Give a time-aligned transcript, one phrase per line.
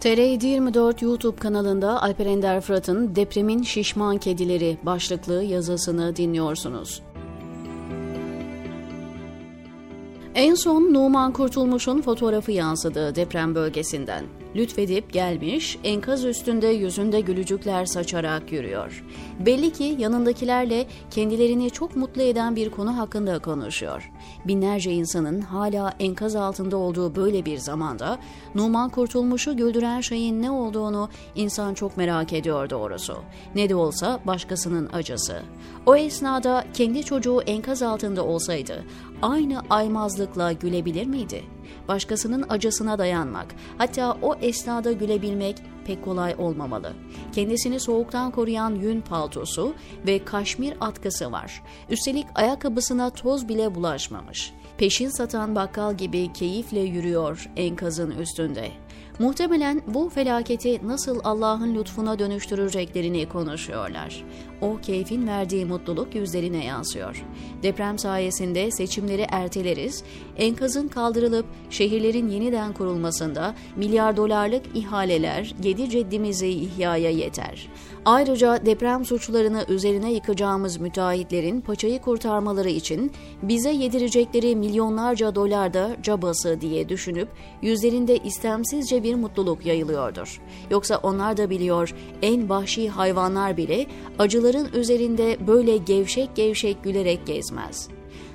[0.00, 7.02] TR 24 YouTube kanalında Alper Ender Fırat'ın Depremin Şişman Kedileri başlıklı yazısını dinliyorsunuz.
[10.34, 14.24] En son Numan Kurtulmuş'un fotoğrafı yansıdı deprem bölgesinden.
[14.56, 19.04] Lütfedip gelmiş, enkaz üstünde yüzünde gülücükler saçarak yürüyor.
[19.40, 24.10] Belli ki yanındakilerle kendilerini çok mutlu eden bir konu hakkında konuşuyor.
[24.46, 28.18] Binlerce insanın hala enkaz altında olduğu böyle bir zamanda
[28.54, 33.16] Numan Kurtulmuş'u güldüren şeyin ne olduğunu insan çok merak ediyor doğrusu.
[33.54, 35.42] Ne de olsa başkasının acısı.
[35.86, 38.84] O esnada kendi çocuğu enkaz altında olsaydı
[39.22, 41.59] aynı aymazlıkla gülebilir miydi?
[41.90, 43.46] Başkasının acısına dayanmak,
[43.78, 46.92] hatta o esnada gülebilmek pek kolay olmamalı.
[47.32, 49.74] Kendisini soğuktan koruyan yün paltosu
[50.06, 51.62] ve kaşmir atkısı var.
[51.88, 54.52] Üstelik ayakkabısına toz bile bulaşmamış.
[54.78, 58.68] Peşin satan bakkal gibi keyifle yürüyor enkazın üstünde.
[59.18, 64.24] Muhtemelen bu felaketi nasıl Allah'ın lütfuna dönüştüreceklerini konuşuyorlar.
[64.60, 67.24] O keyfin verdiği mutluluk yüzlerine yansıyor.
[67.62, 70.04] Deprem sayesinde seçimleri erteleriz,
[70.36, 77.68] enkazın kaldırılıp şehirlerin yeniden kurulmasında milyar dolarlık ihaleler yedi ceddimizi ihyaya yeter.
[78.04, 86.60] Ayrıca deprem suçlarını üzerine yıkacağımız müteahhitlerin paçayı kurtarmaları için bize yedirecekleri milyonlarca dolar da cabası
[86.60, 87.28] diye düşünüp
[87.62, 90.40] yüzlerinde istemsizce bir mutluluk yayılıyordur.
[90.70, 93.86] Yoksa onlar da biliyor en vahşi hayvanlar bile
[94.50, 97.88] acıların üzerinde böyle gevşek gevşek gülerek gezmez.''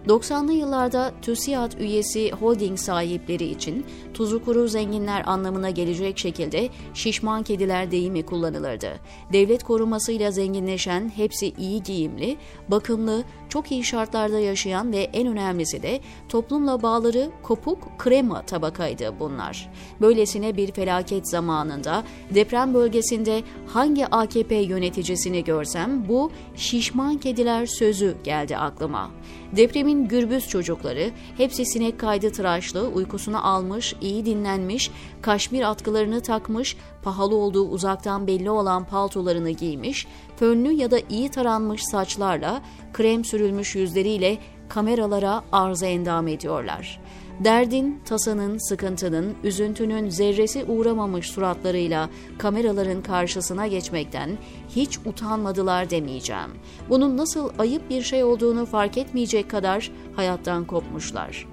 [0.07, 7.91] 90'lı yıllarda TÜSİAD üyesi holding sahipleri için tuzu kuru zenginler anlamına gelecek şekilde şişman kediler
[7.91, 8.99] deyimi kullanılırdı.
[9.33, 15.99] Devlet korumasıyla zenginleşen, hepsi iyi giyimli, bakımlı, çok iyi şartlarda yaşayan ve en önemlisi de
[16.29, 19.71] toplumla bağları kopuk krema tabakaydı bunlar.
[20.01, 28.57] Böylesine bir felaket zamanında deprem bölgesinde hangi AKP yöneticisini görsem bu şişman kediler sözü geldi
[28.57, 29.11] aklıma.
[29.55, 34.91] Depremin gürbüz çocukları hepsi sinek kaydı tıraşlı, uykusunu almış, iyi dinlenmiş,
[35.21, 41.83] kaşmir atkılarını takmış, pahalı olduğu uzaktan belli olan paltolarını giymiş, fönlü ya da iyi taranmış
[41.83, 42.61] saçlarla,
[42.93, 44.37] krem sürülmüş yüzleriyle
[44.69, 47.01] kameralara arıza endam ediyorlar.
[47.39, 54.37] Derdin, tasanın, sıkıntının, üzüntünün zerresi uğramamış suratlarıyla kameraların karşısına geçmekten
[54.69, 56.51] hiç utanmadılar demeyeceğim.
[56.89, 61.47] Bunun nasıl ayıp bir şey olduğunu fark etmeyecek kadar hayattan kopmuşlar.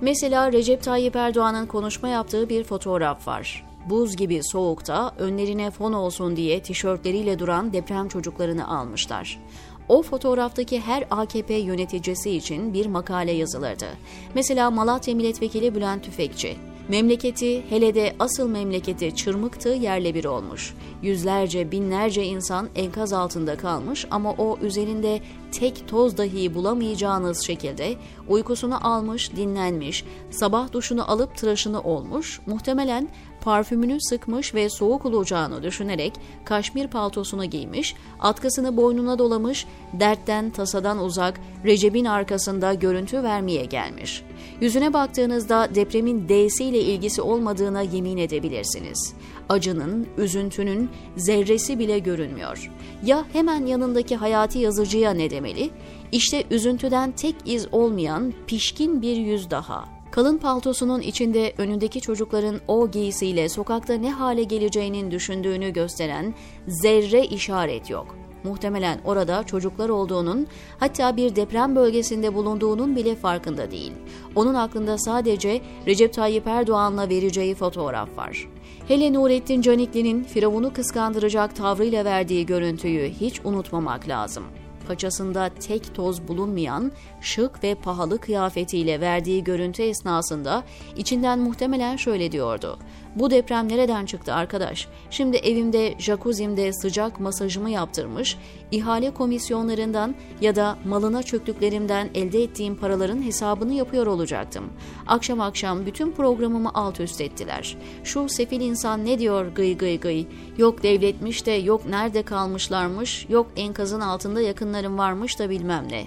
[0.00, 6.36] Mesela Recep Tayyip Erdoğan'ın konuşma yaptığı bir fotoğraf var buz gibi soğukta önlerine fon olsun
[6.36, 9.40] diye tişörtleriyle duran deprem çocuklarını almışlar.
[9.88, 13.86] O fotoğraftaki her AKP yöneticisi için bir makale yazılırdı.
[14.34, 16.56] Mesela Malatya Milletvekili Bülent Tüfekçi,
[16.88, 20.74] Memleketi, hele de asıl memleketi çırmıktı yerle bir olmuş.
[21.02, 25.20] Yüzlerce, binlerce insan enkaz altında kalmış ama o üzerinde
[25.52, 27.94] tek toz dahi bulamayacağınız şekilde
[28.28, 33.08] uykusunu almış, dinlenmiş, sabah duşunu alıp tıraşını olmuş, muhtemelen
[33.46, 36.12] parfümünü sıkmış ve soğuk olacağını düşünerek
[36.44, 44.22] kaşmir paltosunu giymiş, atkısını boynuna dolamış, dertten tasadan uzak Recep'in arkasında görüntü vermeye gelmiş.
[44.60, 49.14] Yüzüne baktığınızda depremin D'siyle ilgisi olmadığına yemin edebilirsiniz.
[49.48, 52.72] Acının, üzüntünün zerresi bile görünmüyor.
[53.04, 55.70] Ya hemen yanındaki hayati yazıcıya ne demeli?
[56.12, 62.90] İşte üzüntüden tek iz olmayan pişkin bir yüz daha.'' Kalın paltosunun içinde önündeki çocukların o
[62.90, 66.34] giysiyle sokakta ne hale geleceğinin düşündüğünü gösteren
[66.68, 68.16] zerre işaret yok.
[68.44, 70.46] Muhtemelen orada çocuklar olduğunun,
[70.78, 73.92] hatta bir deprem bölgesinde bulunduğunun bile farkında değil.
[74.34, 78.48] Onun aklında sadece Recep Tayyip Erdoğan'la vereceği fotoğraf var.
[78.88, 84.44] Hele Nurettin Canikli'nin Firavun'u kıskandıracak tavrıyla verdiği görüntüyü hiç unutmamak lazım
[84.88, 90.64] paçasında tek toz bulunmayan şık ve pahalı kıyafetiyle verdiği görüntü esnasında
[90.96, 92.78] içinden muhtemelen şöyle diyordu.
[93.16, 94.88] Bu deprem nereden çıktı arkadaş?
[95.10, 98.38] Şimdi evimde jacuzzimde sıcak masajımı yaptırmış,
[98.70, 104.64] ihale komisyonlarından ya da malına çöktüklerimden elde ettiğim paraların hesabını yapıyor olacaktım.
[105.06, 107.76] Akşam akşam bütün programımı alt üst ettiler.
[108.04, 110.26] Şu sefil insan ne diyor gıy gıy gıy?
[110.58, 114.40] Yok devletmiş de yok nerede kalmışlarmış, yok enkazın altında
[114.76, 116.06] yakınlarım varmış da bilmem ne.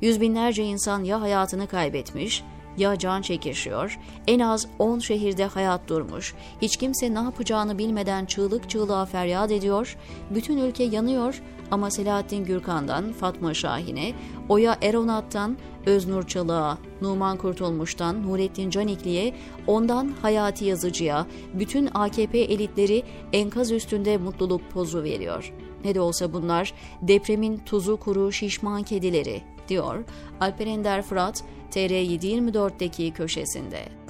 [0.00, 2.44] Yüz binlerce insan ya hayatını kaybetmiş
[2.76, 8.70] ya can çekişiyor, en az 10 şehirde hayat durmuş, hiç kimse ne yapacağını bilmeden çığlık
[8.70, 9.96] çığlığa feryat ediyor,
[10.30, 14.12] bütün ülke yanıyor ama Selahattin Gürkan'dan Fatma Şahin'e,
[14.48, 15.56] Oya Eronat'tan
[15.86, 19.34] Öznur Çalık'a, Numan Kurtulmuş'tan Nurettin Canikli'ye,
[19.66, 23.02] ondan Hayati Yazıcı'ya, bütün AKP elitleri
[23.32, 25.52] enkaz üstünde mutluluk pozu veriyor.
[25.84, 26.72] Ne de olsa bunlar
[27.02, 30.04] depremin tuzu kuru şişman kedileri, diyor
[30.40, 34.03] Alper Ender Fırat, TR724'deki köşesinde.